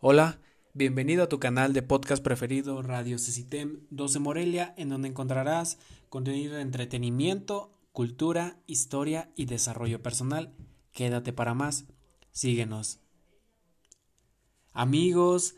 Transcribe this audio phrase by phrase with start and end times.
[0.00, 0.42] Hola,
[0.74, 5.78] bienvenido a tu canal de podcast preferido Radio Cecitem 12 Morelia, en donde encontrarás
[6.10, 10.54] contenido de entretenimiento, cultura, historia y desarrollo personal.
[10.92, 11.86] Quédate para más,
[12.30, 13.00] síguenos.
[14.72, 15.54] Amigos,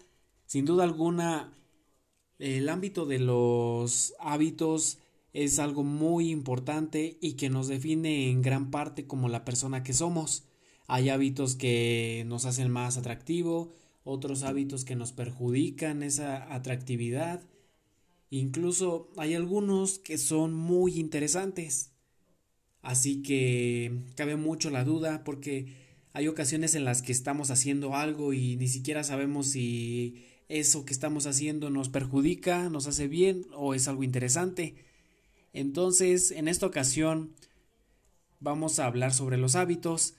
[0.47, 1.53] sin duda alguna,
[2.39, 4.99] el ámbito de los hábitos
[5.33, 9.95] es algo muy importante y que nos define en gran parte como la persona que
[9.95, 10.45] somos.
[10.87, 13.73] Hay hábitos que nos hacen más atractivo,
[14.09, 17.43] otros hábitos que nos perjudican esa atractividad.
[18.31, 21.93] Incluso hay algunos que son muy interesantes.
[22.81, 25.77] Así que cabe mucho la duda porque
[26.15, 30.95] hay ocasiones en las que estamos haciendo algo y ni siquiera sabemos si eso que
[30.95, 34.75] estamos haciendo nos perjudica, nos hace bien o es algo interesante.
[35.53, 37.35] Entonces, en esta ocasión
[38.41, 40.15] vamos a hablar sobre los hábitos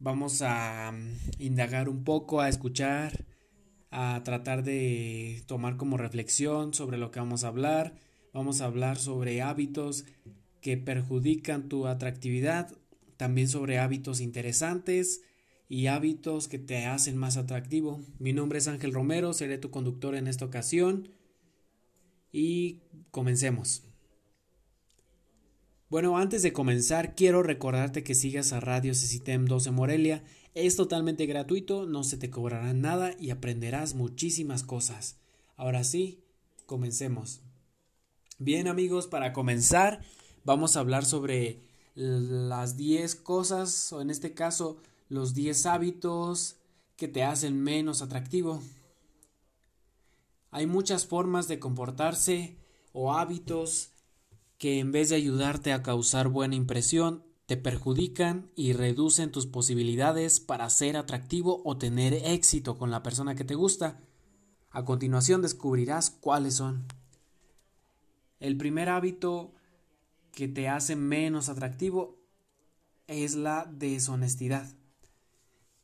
[0.00, 3.26] Vamos a mm, indagar un poco, a escuchar,
[3.90, 7.94] a tratar de tomar como reflexión sobre lo que vamos a hablar.
[8.32, 10.06] Vamos a hablar sobre hábitos
[10.62, 12.74] que perjudican tu atractividad,
[13.18, 15.20] también sobre hábitos interesantes
[15.68, 18.00] y hábitos que te hacen más atractivo.
[18.18, 21.10] Mi nombre es Ángel Romero, seré tu conductor en esta ocasión
[22.32, 23.89] y comencemos.
[25.90, 30.22] Bueno, antes de comenzar, quiero recordarte que sigas a Radio Cecitem 12 Morelia.
[30.54, 35.18] Es totalmente gratuito, no se te cobrará nada y aprenderás muchísimas cosas.
[35.56, 36.22] Ahora sí,
[36.66, 37.40] comencemos.
[38.38, 40.00] Bien amigos, para comenzar,
[40.44, 41.60] vamos a hablar sobre
[41.96, 44.76] las 10 cosas, o en este caso,
[45.08, 46.54] los 10 hábitos
[46.94, 48.62] que te hacen menos atractivo.
[50.52, 52.54] Hay muchas formas de comportarse
[52.92, 53.90] o hábitos
[54.60, 60.38] que en vez de ayudarte a causar buena impresión, te perjudican y reducen tus posibilidades
[60.38, 64.02] para ser atractivo o tener éxito con la persona que te gusta.
[64.68, 66.84] A continuación descubrirás cuáles son.
[68.38, 69.54] El primer hábito
[70.30, 72.18] que te hace menos atractivo
[73.06, 74.68] es la deshonestidad.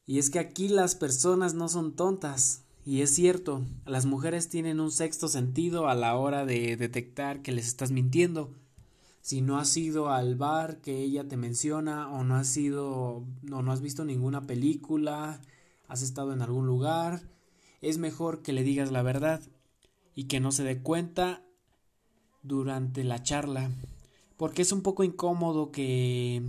[0.05, 2.67] Y es que aquí las personas no son tontas.
[2.85, 7.53] Y es cierto, las mujeres tienen un sexto sentido a la hora de detectar que
[7.53, 8.55] les estás mintiendo
[9.27, 13.63] si no has ido al bar que ella te menciona o no has sido o
[13.63, 15.41] no has visto ninguna película,
[15.89, 17.23] has estado en algún lugar,
[17.81, 19.43] es mejor que le digas la verdad
[20.15, 21.43] y que no se dé cuenta
[22.45, 23.73] durante la charla,
[24.37, 26.45] porque es un poco incómodo que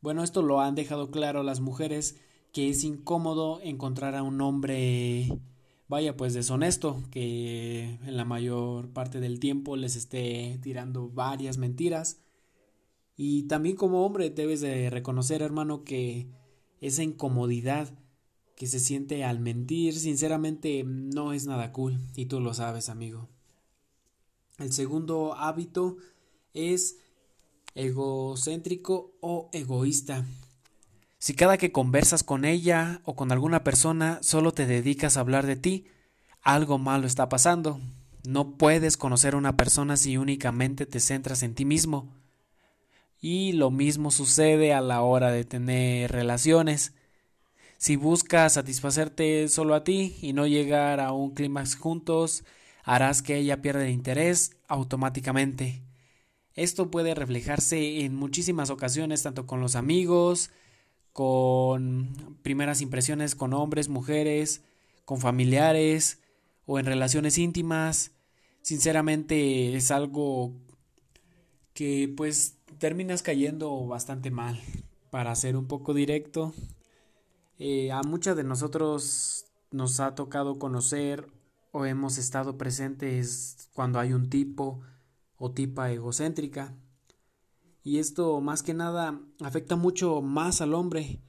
[0.00, 2.20] bueno, esto lo han dejado claro las mujeres
[2.52, 5.40] que es incómodo encontrar a un hombre
[5.88, 12.20] vaya pues deshonesto, que en la mayor parte del tiempo les esté tirando varias mentiras.
[13.16, 16.28] Y también como hombre debes de reconocer, hermano, que
[16.80, 17.98] esa incomodidad
[18.56, 23.28] que se siente al mentir, sinceramente no es nada cool, y tú lo sabes, amigo.
[24.58, 25.98] El segundo hábito
[26.54, 26.98] es
[27.74, 30.26] egocéntrico o egoísta.
[31.26, 35.44] Si cada que conversas con ella o con alguna persona solo te dedicas a hablar
[35.44, 35.88] de ti,
[36.40, 37.80] algo malo está pasando.
[38.24, 42.06] No puedes conocer a una persona si únicamente te centras en ti mismo.
[43.20, 46.94] Y lo mismo sucede a la hora de tener relaciones.
[47.76, 52.44] Si buscas satisfacerte solo a ti y no llegar a un clímax juntos,
[52.84, 55.82] harás que ella pierda el interés automáticamente.
[56.54, 60.50] Esto puede reflejarse en muchísimas ocasiones, tanto con los amigos,
[61.16, 64.60] con primeras impresiones con hombres, mujeres,
[65.06, 66.20] con familiares
[66.66, 68.10] o en relaciones íntimas.
[68.60, 70.52] Sinceramente es algo
[71.72, 74.60] que pues terminas cayendo bastante mal.
[75.08, 76.52] Para ser un poco directo,
[77.58, 81.28] eh, a muchas de nosotros nos ha tocado conocer
[81.72, 84.82] o hemos estado presentes cuando hay un tipo
[85.38, 86.74] o tipa egocéntrica
[87.86, 91.20] y esto más que nada afecta mucho más al hombre.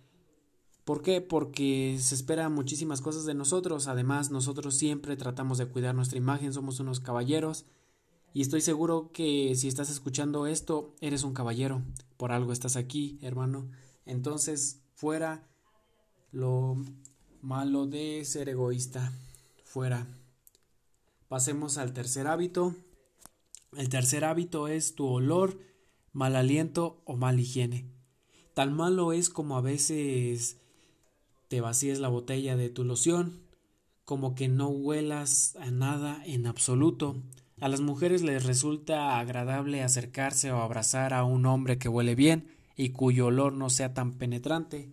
[0.85, 1.21] ¿Por qué?
[1.21, 3.87] Porque se esperan muchísimas cosas de nosotros.
[3.87, 7.67] Además, nosotros siempre tratamos de cuidar nuestra imagen, somos unos caballeros.
[8.33, 11.83] Y estoy seguro que si estás escuchando esto, eres un caballero.
[12.17, 13.69] Por algo estás aquí, hermano.
[14.07, 15.47] Entonces, fuera
[16.31, 16.75] lo
[17.39, 19.13] malo de ser egoísta.
[19.63, 20.07] Fuera.
[21.27, 22.73] Pasemos al tercer hábito.
[23.73, 25.66] El tercer hábito es tu olor
[26.17, 27.85] mal aliento o mal higiene.
[28.55, 30.57] Tan malo es como a veces
[31.47, 33.43] te vacíes la botella de tu loción,
[34.03, 37.17] como que no huelas a nada en absoluto.
[37.61, 42.47] A las mujeres les resulta agradable acercarse o abrazar a un hombre que huele bien
[42.75, 44.91] y cuyo olor no sea tan penetrante.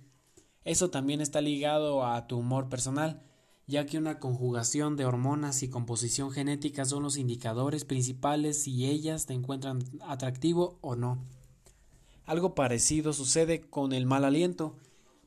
[0.62, 3.22] Eso también está ligado a tu humor personal,
[3.66, 9.26] ya que una conjugación de hormonas y composición genética son los indicadores principales si ellas
[9.26, 11.24] te encuentran atractivo o no.
[12.26, 14.76] Algo parecido sucede con el mal aliento,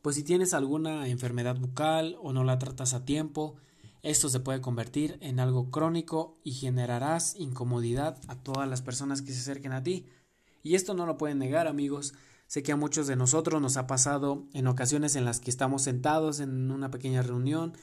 [0.02, 3.56] pues si tienes alguna enfermedad bucal o no la tratas a tiempo,
[4.04, 9.34] esto se puede convertir en algo crónico y generarás incomodidad a todas las personas que
[9.34, 10.06] se acerquen a ti.
[10.64, 12.14] Y esto no lo pueden negar, amigos.
[12.46, 15.82] Sé que a muchos de nosotros nos ha pasado en ocasiones en las que estamos
[15.82, 17.74] sentados en una pequeña reunión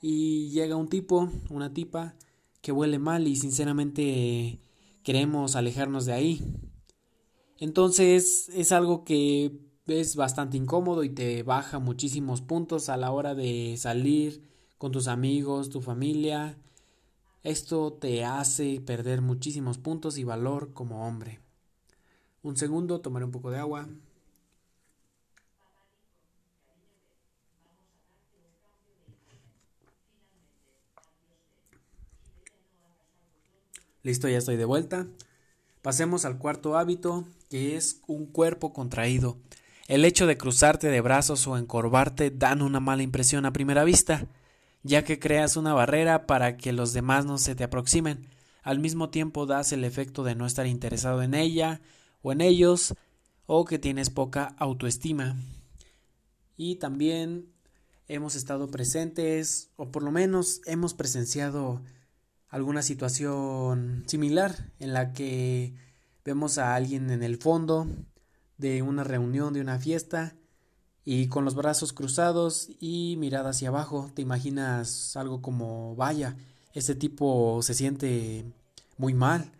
[0.00, 2.14] y llega un tipo, una tipa
[2.60, 4.60] que huele mal y sinceramente
[5.02, 6.42] queremos alejarnos de ahí.
[7.58, 13.34] Entonces es algo que es bastante incómodo y te baja muchísimos puntos a la hora
[13.34, 14.42] de salir
[14.76, 16.58] con tus amigos, tu familia.
[17.42, 21.40] Esto te hace perder muchísimos puntos y valor como hombre.
[22.42, 23.88] Un segundo, tomaré un poco de agua.
[34.02, 35.06] Listo, ya estoy de vuelta.
[35.82, 39.38] Pasemos al cuarto hábito, que es un cuerpo contraído.
[39.88, 44.26] El hecho de cruzarte de brazos o encorvarte dan una mala impresión a primera vista,
[44.82, 48.28] ya que creas una barrera para que los demás no se te aproximen.
[48.62, 51.80] Al mismo tiempo das el efecto de no estar interesado en ella
[52.22, 52.94] o en ellos,
[53.46, 55.36] o que tienes poca autoestima.
[56.56, 57.46] Y también
[58.08, 61.80] hemos estado presentes, o por lo menos hemos presenciado
[62.48, 65.74] alguna situación similar en la que
[66.24, 67.86] vemos a alguien en el fondo
[68.56, 70.34] de una reunión, de una fiesta,
[71.04, 76.36] y con los brazos cruzados y mirada hacia abajo, te imaginas algo como, vaya,
[76.74, 78.44] ese tipo se siente
[78.98, 79.52] muy mal,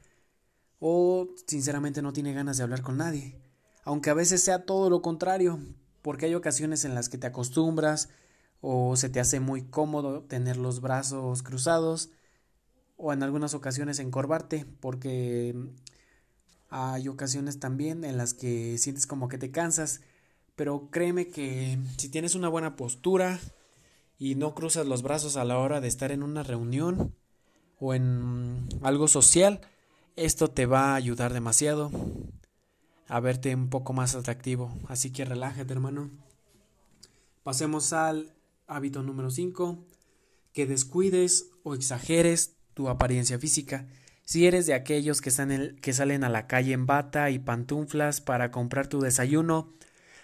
[0.79, 3.41] o sinceramente no tiene ganas de hablar con nadie,
[3.84, 5.58] aunque a veces sea todo lo contrario,
[6.02, 8.11] porque hay ocasiones en las que te acostumbras
[8.61, 12.11] o se te hace muy cómodo tener los brazos cruzados,
[12.99, 15.55] o en algunas ocasiones encorvarte, porque
[16.69, 20.03] hay ocasiones también en las que sientes como que te cansas,
[20.56, 23.41] pero créeme que si tienes una buena postura
[24.19, 27.15] y no cruzas los brazos a la hora de estar en una reunión
[27.79, 29.61] o en algo social,
[30.17, 31.93] esto te va a ayudar demasiado
[33.06, 34.77] a verte un poco más atractivo.
[34.89, 36.11] Así que relájate, hermano.
[37.44, 38.35] Pasemos al
[38.67, 39.79] hábito número 5,
[40.53, 43.89] que descuides o exageres tu apariencia física.
[44.23, 45.33] Si eres de aquellos que,
[45.83, 49.75] que salen a la calle en bata y pantuflas para comprar tu desayuno,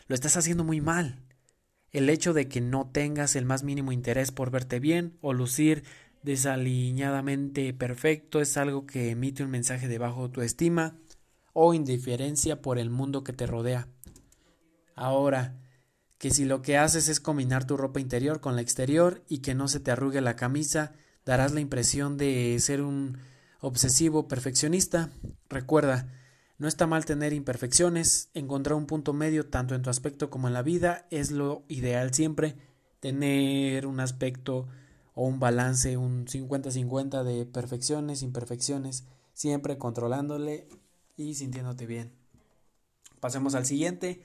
[0.07, 1.19] lo estás haciendo muy mal.
[1.91, 5.83] El hecho de que no tengas el más mínimo interés por verte bien o lucir
[6.23, 10.97] desaliñadamente perfecto es algo que emite un mensaje de bajo estima
[11.55, 13.89] o indiferencia por el mundo que te rodea.
[14.95, 15.59] Ahora,
[16.19, 19.57] que si lo que haces es combinar tu ropa interior con la exterior y que
[19.57, 20.93] no se te arrugue la camisa,
[21.25, 23.19] darás la impresión de ser un
[23.61, 25.11] obsesivo perfeccionista.
[25.49, 26.09] Recuerda,
[26.59, 30.55] no está mal tener imperfecciones, encontrar un punto medio tanto en tu aspecto como en
[30.55, 32.57] la vida es lo ideal siempre,
[33.01, 34.69] tener un aspecto
[35.15, 40.69] o un balance, un 50-50 de perfecciones, imperfecciones, siempre controlándole
[41.17, 42.13] y sintiéndote bien.
[43.21, 44.23] Pasemos al siguiente,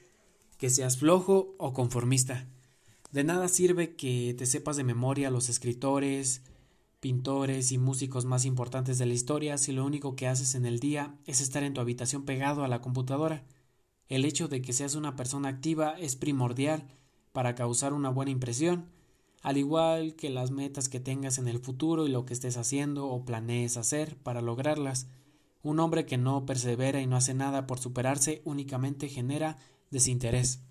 [0.57, 2.47] que seas flojo o conformista.
[3.11, 6.41] De nada sirve que te sepas de memoria los escritores,
[6.99, 10.79] pintores y músicos más importantes de la historia si lo único que haces en el
[10.79, 13.43] día es estar en tu habitación pegado a la computadora.
[14.07, 16.87] El hecho de que seas una persona activa es primordial
[17.31, 18.89] para causar una buena impresión,
[19.41, 23.07] al igual que las metas que tengas en el futuro y lo que estés haciendo
[23.07, 25.07] o planees hacer para lograrlas.
[25.61, 29.57] Un hombre que no persevera y no hace nada por superarse únicamente genera
[29.91, 30.61] desinterés.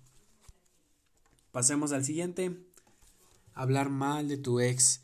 [1.51, 2.59] Pasemos al siguiente.
[3.53, 5.01] Hablar mal de tu ex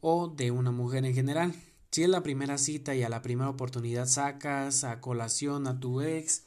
[0.00, 1.54] o de una mujer en general.
[1.90, 6.02] Si es la primera cita y a la primera oportunidad sacas a colación a tu
[6.02, 6.44] ex,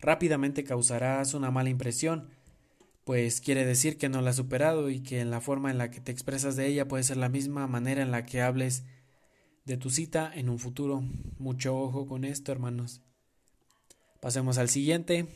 [0.00, 2.28] rápidamente causarás una mala impresión,
[3.04, 5.90] pues quiere decir que no la has superado y que en la forma en la
[5.90, 8.84] que te expresas de ella puede ser la misma manera en la que hables
[9.64, 11.02] de tu cita en un futuro.
[11.38, 13.00] Mucho ojo con esto, hermanos.
[14.20, 15.26] Pasemos al siguiente,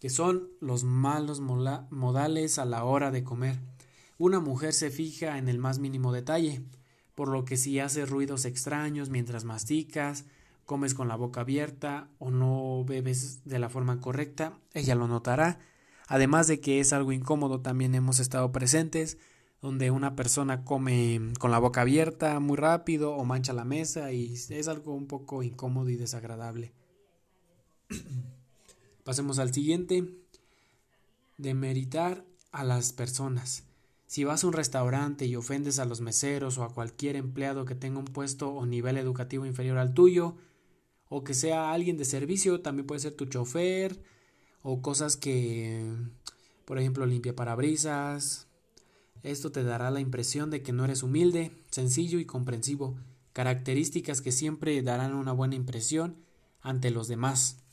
[0.00, 3.60] que son los malos modales a la hora de comer.
[4.18, 6.62] Una mujer se fija en el más mínimo detalle,
[7.14, 10.24] por lo que si haces ruidos extraños mientras masticas,
[10.64, 15.58] comes con la boca abierta o no bebes de la forma correcta, ella lo notará.
[16.06, 19.18] Además de que es algo incómodo, también hemos estado presentes
[19.64, 24.34] donde una persona come con la boca abierta muy rápido o mancha la mesa y
[24.34, 26.74] es algo un poco incómodo y desagradable.
[29.04, 30.06] Pasemos al siguiente.
[31.38, 33.64] Demeritar a las personas.
[34.14, 37.74] Si vas a un restaurante y ofendes a los meseros o a cualquier empleado que
[37.74, 40.36] tenga un puesto o nivel educativo inferior al tuyo,
[41.08, 44.00] o que sea alguien de servicio, también puede ser tu chofer,
[44.62, 45.84] o cosas que,
[46.64, 48.46] por ejemplo, limpia parabrisas.
[49.24, 52.94] Esto te dará la impresión de que no eres humilde, sencillo y comprensivo,
[53.32, 56.24] características que siempre darán una buena impresión
[56.60, 57.64] ante los demás.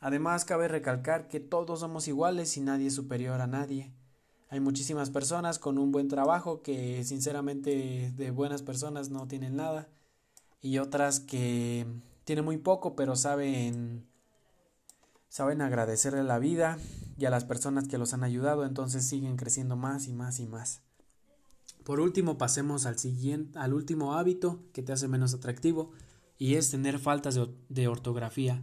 [0.00, 3.90] Además, cabe recalcar que todos somos iguales y nadie es superior a nadie.
[4.52, 9.88] Hay muchísimas personas con un buen trabajo que sinceramente de buenas personas no tienen nada
[10.60, 11.86] y otras que
[12.24, 14.04] tienen muy poco pero saben
[15.30, 16.76] saben agradecerle la vida
[17.16, 20.46] y a las personas que los han ayudado, entonces siguen creciendo más y más y
[20.46, 20.82] más.
[21.82, 25.92] Por último, pasemos al siguiente al último hábito que te hace menos atractivo
[26.36, 28.60] y es tener faltas de, de ortografía.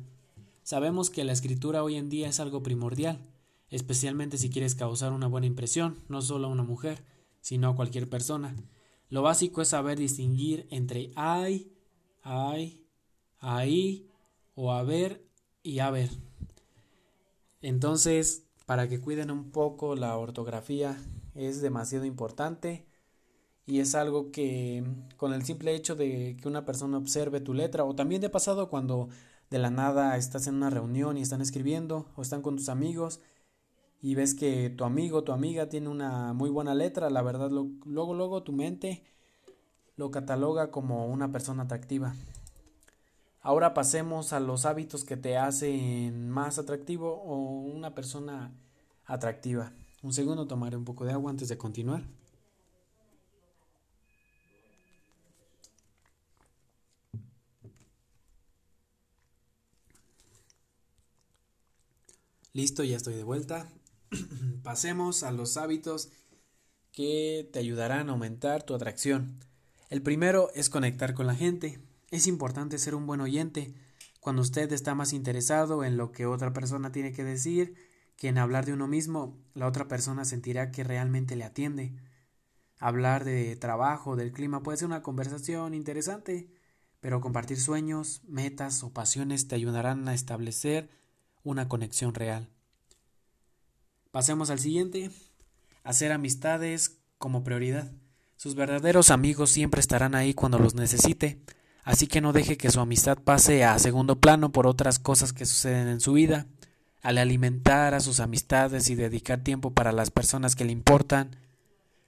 [0.61, 3.25] Sabemos que la escritura hoy en día es algo primordial
[3.69, 7.03] especialmente si quieres causar una buena impresión, no solo a una mujer,
[7.41, 8.55] sino a cualquier persona.
[9.09, 11.71] Lo básico es saber distinguir entre ay,
[12.21, 12.85] ay,
[13.39, 14.07] ahí
[14.55, 15.25] o a ver
[15.63, 16.09] y a ver.
[17.61, 20.97] Entonces, para que cuiden un poco la ortografía
[21.33, 22.85] es demasiado importante
[23.65, 24.83] y es algo que
[25.17, 28.69] con el simple hecho de que una persona observe tu letra o también de pasado
[28.69, 29.09] cuando
[29.49, 33.19] de la nada estás en una reunión y están escribiendo o están con tus amigos
[34.01, 38.13] y ves que tu amigo, tu amiga tiene una muy buena letra, la verdad, luego,
[38.13, 39.03] luego tu mente
[39.97, 42.15] lo cataloga como una persona atractiva.
[43.41, 48.53] Ahora pasemos a los hábitos que te hacen más atractivo o una persona
[49.05, 49.73] atractiva.
[50.03, 52.03] Un segundo, tomaré un poco de agua antes de continuar.
[62.53, 63.67] Listo, ya estoy de vuelta.
[64.63, 66.09] Pasemos a los hábitos
[66.91, 69.39] que te ayudarán a aumentar tu atracción.
[69.89, 71.79] El primero es conectar con la gente.
[72.11, 73.73] Es importante ser un buen oyente.
[74.19, 77.75] Cuando usted está más interesado en lo que otra persona tiene que decir
[78.17, 81.93] que en hablar de uno mismo, la otra persona sentirá que realmente le atiende.
[82.77, 86.49] Hablar de trabajo, del clima puede ser una conversación interesante,
[86.99, 90.89] pero compartir sueños, metas o pasiones te ayudarán a establecer
[91.43, 92.49] una conexión real.
[94.11, 95.11] Pasemos al siguiente.
[95.83, 97.91] Hacer amistades como prioridad.
[98.37, 101.41] Sus verdaderos amigos siempre estarán ahí cuando los necesite,
[101.83, 105.45] así que no deje que su amistad pase a segundo plano por otras cosas que
[105.45, 106.47] suceden en su vida.
[107.01, 111.35] Al alimentar a sus amistades y dedicar tiempo para las personas que le importan,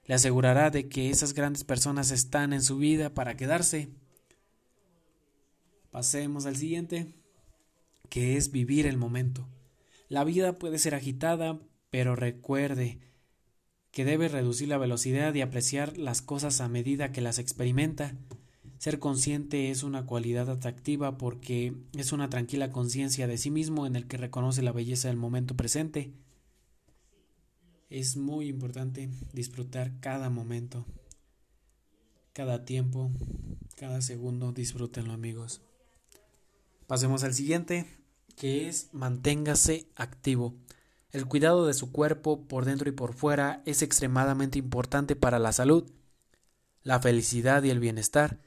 [0.06, 3.90] le asegurará de que esas grandes personas están en su vida para quedarse.
[5.92, 7.14] Pasemos al siguiente,
[8.10, 9.48] que es vivir el momento.
[10.08, 11.60] La vida puede ser agitada,
[11.92, 13.00] pero recuerde
[13.92, 18.16] que debe reducir la velocidad y apreciar las cosas a medida que las experimenta.
[18.80, 23.96] Ser consciente es una cualidad atractiva porque es una tranquila conciencia de sí mismo en
[23.96, 26.14] el que reconoce la belleza del momento presente.
[27.90, 30.86] Es muy importante disfrutar cada momento,
[32.32, 33.12] cada tiempo,
[33.76, 34.54] cada segundo.
[34.54, 35.62] Disfrútenlo amigos.
[36.88, 37.86] Pasemos al siguiente,
[38.38, 40.56] que es manténgase activo.
[41.12, 45.52] El cuidado de su cuerpo por dentro y por fuera es extremadamente importante para la
[45.52, 45.92] salud,
[46.84, 48.40] la felicidad y el bienestar.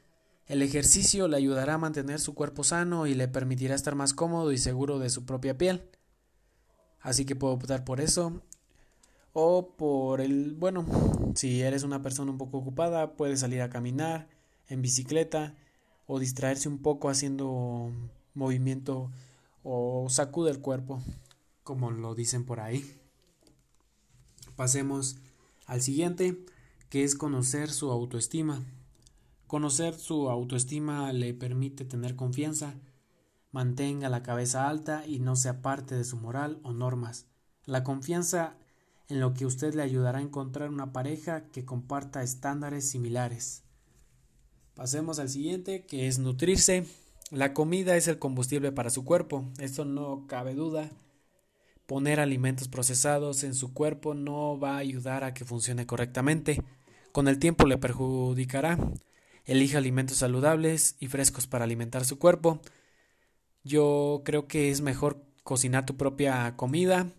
[0.46, 4.50] El ejercicio le ayudará a mantener su cuerpo sano y le permitirá estar más cómodo
[4.50, 5.90] y seguro de su propia piel.
[7.00, 8.40] Así que puedo optar por eso.
[9.34, 10.86] O por el, bueno,
[11.34, 14.28] si eres una persona un poco ocupada, puedes salir a caminar
[14.68, 15.54] en bicicleta
[16.06, 17.90] o distraerse un poco haciendo
[18.32, 19.10] movimiento
[19.62, 21.02] o sacude el cuerpo
[21.64, 23.00] como lo dicen por ahí.
[24.54, 25.16] Pasemos
[25.66, 26.44] al siguiente,
[26.90, 28.62] que es conocer su autoestima.
[29.48, 32.74] Conocer su autoestima le permite tener confianza,
[33.50, 37.26] mantenga la cabeza alta y no se aparte de su moral o normas.
[37.66, 38.56] La confianza
[39.08, 43.62] en lo que usted le ayudará a encontrar una pareja que comparta estándares similares.
[44.74, 46.86] Pasemos al siguiente, que es nutrirse.
[47.30, 50.90] La comida es el combustible para su cuerpo, esto no cabe duda.
[51.86, 56.62] Poner alimentos procesados en su cuerpo no va a ayudar a que funcione correctamente.
[57.12, 58.78] Con el tiempo le perjudicará.
[59.44, 62.60] Elija alimentos saludables y frescos para alimentar su cuerpo.
[63.62, 67.10] Yo creo que es mejor cocinar tu propia comida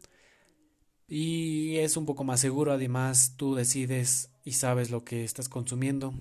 [1.07, 2.71] y es un poco más seguro.
[2.71, 6.13] Además, tú decides y sabes lo que estás consumiendo.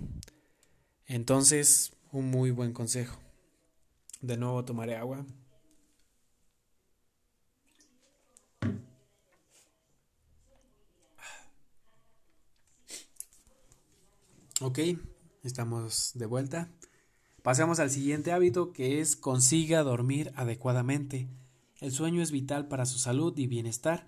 [1.06, 3.18] Entonces, un muy buen consejo.
[4.20, 5.24] De nuevo tomaré agua.
[14.60, 14.78] Ok,
[15.42, 16.70] estamos de vuelta.
[17.42, 21.28] Pasamos al siguiente hábito que es consiga dormir adecuadamente.
[21.80, 24.06] El sueño es vital para su salud y bienestar.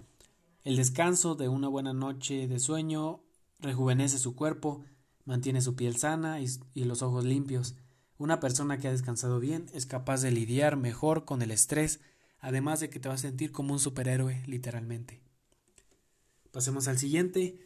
[0.65, 3.21] El descanso de una buena noche de sueño
[3.59, 4.83] rejuvenece su cuerpo,
[5.27, 7.77] mantiene su piel sana y, y, los ojos limpios.
[8.17, 12.01] Una persona que ha descansado bien es capaz de lidiar mejor con el estrés,
[12.41, 15.21] además de que te va a sentir como un superhéroe, literalmente.
[16.51, 17.59] Pasemos al siguiente.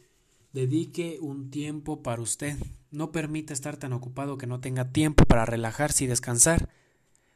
[0.53, 2.57] Dedique un tiempo para usted.
[2.89, 6.69] No permita estar tan ocupado que no tenga tiempo para relajarse y descansar.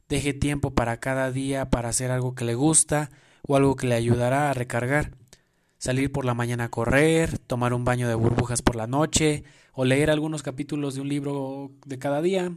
[0.10, 3.10] Deje tiempo para cada día para hacer algo que le gusta
[3.48, 5.12] o algo que le ayudará a recargar.
[5.78, 9.86] Salir por la mañana a correr, tomar un baño de burbujas por la noche, o
[9.86, 12.52] leer algunos capítulos de un libro de cada día,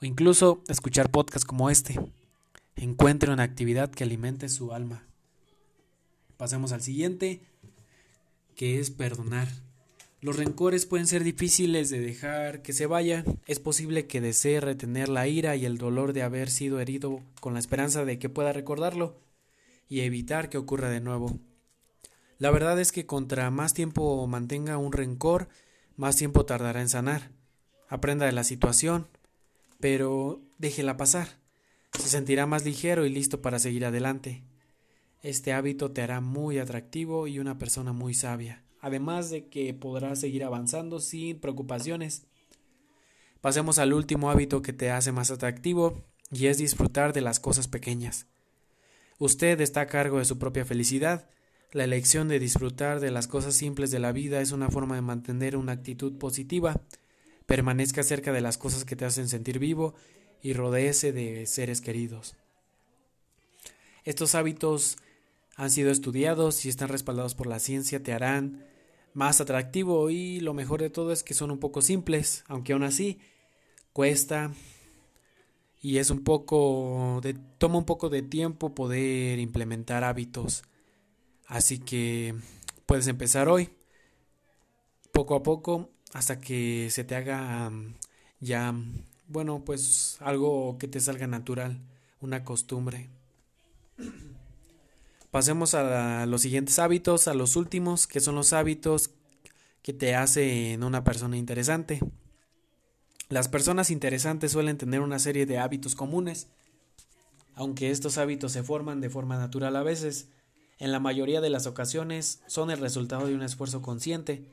[0.00, 2.00] o incluso escuchar podcasts como este.
[2.76, 5.06] Encuentre una actividad que alimente su alma.
[6.36, 7.42] Pasemos al siguiente,
[8.56, 9.48] que es perdonar.
[10.22, 13.24] Los rencores pueden ser difíciles de dejar que se vayan.
[13.46, 17.54] Es posible que desee retener la ira y el dolor de haber sido herido con
[17.54, 19.18] la esperanza de que pueda recordarlo
[19.88, 21.38] y evitar que ocurra de nuevo.
[22.36, 25.48] La verdad es que contra más tiempo mantenga un rencor,
[25.96, 27.32] más tiempo tardará en sanar.
[27.88, 29.08] Aprenda de la situación,
[29.80, 31.39] pero déjela pasar.
[31.98, 34.44] Se sentirá más ligero y listo para seguir adelante.
[35.22, 40.20] Este hábito te hará muy atractivo y una persona muy sabia además de que podrás
[40.20, 42.26] seguir avanzando sin preocupaciones.
[43.40, 47.68] Pasemos al último hábito que te hace más atractivo y es disfrutar de las cosas
[47.68, 48.26] pequeñas.
[49.18, 51.28] Usted está a cargo de su propia felicidad.
[51.72, 55.02] La elección de disfrutar de las cosas simples de la vida es una forma de
[55.02, 56.80] mantener una actitud positiva.
[57.46, 59.94] Permanezca cerca de las cosas que te hacen sentir vivo
[60.42, 62.36] y rodéese de seres queridos.
[64.04, 64.96] Estos hábitos
[65.56, 68.64] han sido estudiados y están respaldados por la ciencia, te harán
[69.12, 72.82] más atractivo y lo mejor de todo es que son un poco simples, aunque aún
[72.82, 73.18] así
[73.92, 74.52] cuesta
[75.82, 80.62] y es un poco de toma un poco de tiempo poder implementar hábitos.
[81.46, 82.34] Así que
[82.86, 83.70] puedes empezar hoy
[85.12, 87.72] poco a poco hasta que se te haga
[88.40, 88.74] ya
[89.30, 91.78] bueno, pues algo que te salga natural,
[92.20, 93.08] una costumbre.
[95.30, 99.10] Pasemos a los siguientes hábitos, a los últimos, que son los hábitos
[99.82, 102.00] que te hacen una persona interesante.
[103.28, 106.48] Las personas interesantes suelen tener una serie de hábitos comunes,
[107.54, 110.26] aunque estos hábitos se forman de forma natural a veces,
[110.80, 114.44] en la mayoría de las ocasiones son el resultado de un esfuerzo consciente.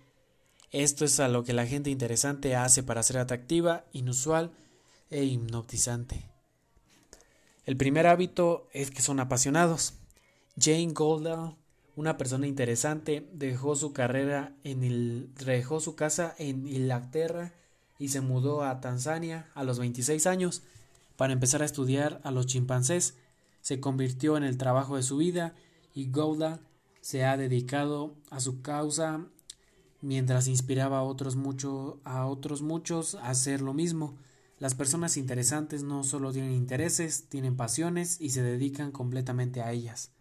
[0.71, 4.51] Esto es a lo que la gente interesante hace para ser atractiva, inusual
[5.09, 6.29] e hipnotizante.
[7.65, 9.95] El primer hábito es que son apasionados.
[10.57, 11.55] Jane Goldell,
[11.95, 17.53] una persona interesante, dejó su carrera en el, dejó su casa en Inglaterra
[17.99, 20.63] y se mudó a Tanzania a los 26 años
[21.15, 23.15] para empezar a estudiar a los chimpancés.
[23.61, 25.53] Se convirtió en el trabajo de su vida
[25.93, 26.59] y Goldell
[27.01, 29.25] se ha dedicado a su causa
[30.01, 34.15] mientras inspiraba a otros, mucho, a otros muchos a hacer lo mismo.
[34.59, 40.11] Las personas interesantes no solo tienen intereses, tienen pasiones y se dedican completamente a ellas.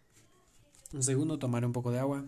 [0.93, 2.25] Un segundo, tomaré un poco de agua.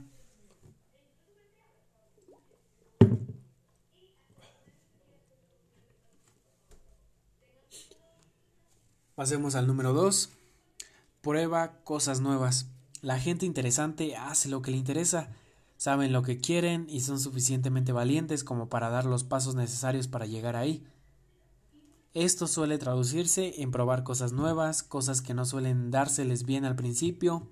[9.15, 10.31] Pasemos al número 2.
[11.21, 12.71] Prueba cosas nuevas.
[13.03, 15.31] La gente interesante hace lo que le interesa,
[15.77, 20.27] saben lo que quieren y son suficientemente valientes como para dar los pasos necesarios para
[20.27, 20.87] llegar ahí.
[22.19, 27.47] Esto suele traducirse en probar cosas nuevas, cosas que no suelen dárseles bien al principio,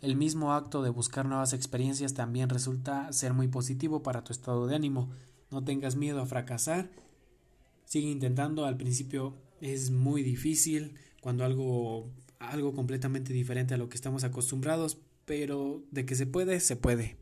[0.00, 4.66] el mismo acto de buscar nuevas experiencias también resulta ser muy positivo para tu estado
[4.66, 5.10] de ánimo.
[5.50, 6.90] No tengas miedo a fracasar.
[7.84, 8.64] Sigue intentando.
[8.64, 14.96] Al principio es muy difícil cuando algo algo completamente diferente a lo que estamos acostumbrados,
[15.26, 17.18] pero de que se puede, se puede.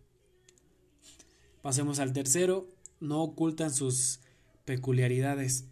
[1.61, 2.69] Pasemos al tercero,
[3.01, 4.21] no ocultan sus
[4.65, 5.67] peculiaridades.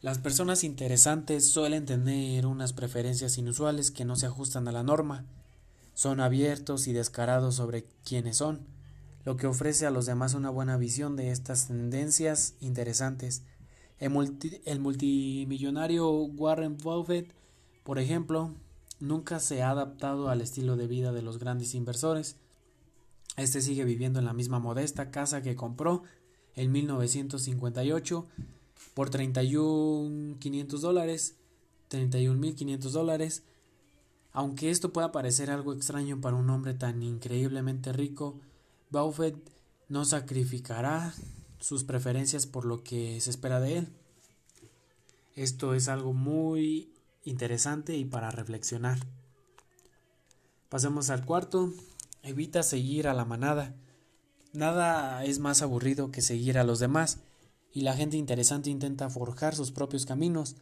[0.00, 5.24] Las personas interesantes suelen tener unas preferencias inusuales que no se ajustan a la norma.
[5.92, 8.60] Son abiertos y descarados sobre quiénes son,
[9.24, 13.42] lo que ofrece a los demás una buena visión de estas tendencias interesantes.
[13.98, 17.34] El, multimillonario Warren Buffett,
[17.82, 18.54] por ejemplo,
[19.00, 22.36] nunca se ha adaptado al estilo de vida de los grandes inversores.
[23.36, 26.04] Este sigue viviendo en la misma modesta casa que compró
[26.54, 28.28] en 1958
[28.94, 31.36] por 31.500 dólares,
[31.90, 33.42] 31.500 dólares
[34.38, 38.38] aunque esto pueda parecer algo extraño para un hombre tan increíblemente rico,
[38.90, 39.36] Buffett
[39.88, 41.12] no sacrificará
[41.58, 43.88] sus preferencias por lo que se espera de él.
[45.34, 46.92] Esto es algo muy
[47.24, 48.98] interesante y para reflexionar.
[50.68, 51.72] Pasemos al cuarto.
[52.22, 53.74] Evita seguir a la manada.
[54.52, 57.18] Nada es más aburrido que seguir a los demás,
[57.78, 60.56] y la gente interesante intenta forjar sus propios caminos.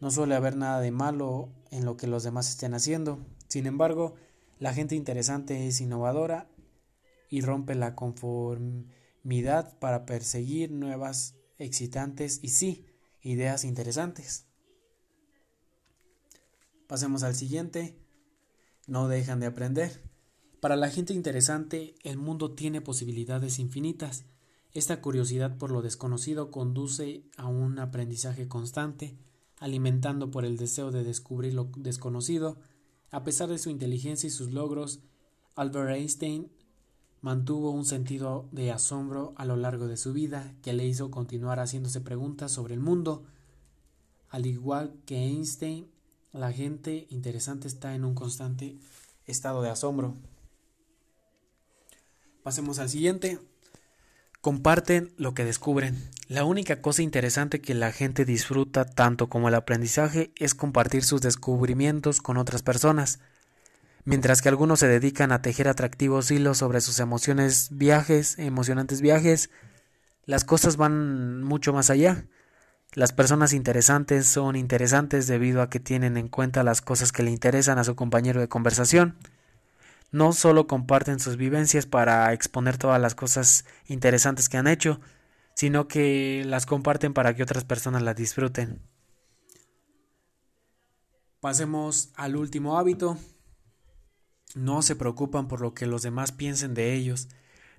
[0.00, 3.18] No suele haber nada de malo en lo que los demás estén haciendo.
[3.46, 4.14] Sin embargo,
[4.58, 6.48] la gente interesante es innovadora
[7.28, 12.86] y rompe la conformidad para perseguir nuevas, excitantes y sí,
[13.20, 14.46] ideas interesantes.
[16.86, 17.98] Pasemos al siguiente.
[18.86, 20.02] No dejan de aprender.
[20.62, 24.24] Para la gente interesante, el mundo tiene posibilidades infinitas.
[24.72, 29.16] Esta curiosidad por lo desconocido conduce a un aprendizaje constante,
[29.58, 32.58] alimentando por el deseo de descubrir lo desconocido.
[33.10, 35.00] A pesar de su inteligencia y sus logros,
[35.54, 36.50] Albert Einstein
[37.22, 41.58] mantuvo un sentido de asombro a lo largo de su vida que le hizo continuar
[41.58, 43.24] haciéndose preguntas sobre el mundo.
[44.28, 45.88] Al igual que Einstein,
[46.32, 48.76] la gente interesante está en un constante
[49.24, 50.14] estado de asombro.
[52.42, 53.40] Pasemos al siguiente.
[54.46, 56.08] Comparten lo que descubren.
[56.28, 61.20] La única cosa interesante que la gente disfruta tanto como el aprendizaje es compartir sus
[61.20, 63.18] descubrimientos con otras personas.
[64.04, 69.50] Mientras que algunos se dedican a tejer atractivos hilos sobre sus emociones viajes, emocionantes viajes,
[70.26, 72.26] las cosas van mucho más allá.
[72.92, 77.32] Las personas interesantes son interesantes debido a que tienen en cuenta las cosas que le
[77.32, 79.16] interesan a su compañero de conversación
[80.12, 85.00] no solo comparten sus vivencias para exponer todas las cosas interesantes que han hecho,
[85.54, 88.82] sino que las comparten para que otras personas las disfruten.
[91.40, 93.18] Pasemos al último hábito.
[94.54, 97.28] No se preocupan por lo que los demás piensen de ellos.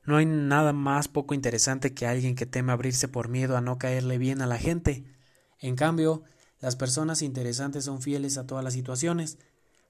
[0.04, 3.78] No hay nada más poco interesante que alguien que teme abrirse por miedo a no
[3.78, 5.04] caerle bien a la gente.
[5.60, 6.24] En cambio,
[6.60, 9.38] las personas interesantes son fieles a todas las situaciones,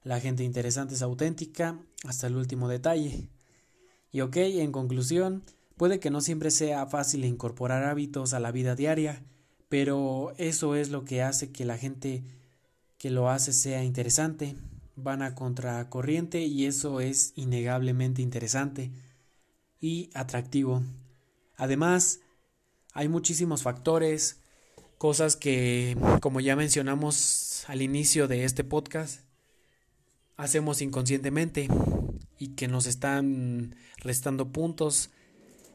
[0.08, 3.30] la gente interesante es auténtica hasta el último detalle.
[4.12, 5.44] Y ok, en conclusión,
[5.76, 9.22] puede que no siempre sea fácil incorporar hábitos a la vida diaria,
[9.68, 12.24] pero eso es lo que hace que la gente
[12.98, 14.56] que lo hace sea interesante.
[14.96, 18.92] Van a contracorriente y eso es innegablemente interesante
[19.82, 20.84] y atractivo.
[21.58, 22.22] Además,
[22.94, 24.40] hay muchísimos factores,
[24.98, 29.27] cosas que, como ya mencionamos al inicio de este podcast,
[30.38, 31.68] hacemos inconscientemente
[32.38, 35.10] y que nos están restando puntos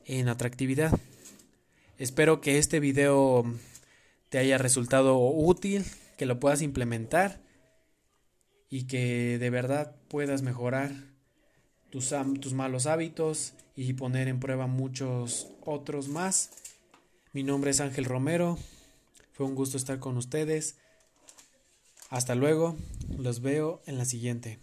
[0.07, 0.99] en atractividad.
[1.99, 3.45] Espero que este video
[4.29, 5.85] te haya resultado útil,
[6.17, 7.43] que lo puedas implementar
[8.71, 10.93] y que de verdad puedas mejorar
[11.91, 16.51] tus, tus malos hábitos y poner en prueba muchos otros más.
[17.33, 18.59] Mi nombre es Ángel Romero.
[19.33, 20.77] Fue un gusto estar con ustedes.
[22.13, 22.77] Hasta luego,
[23.17, 24.59] los veo en la siguiente.